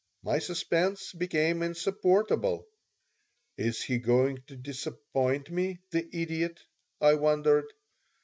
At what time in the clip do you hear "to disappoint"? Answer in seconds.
4.47-5.51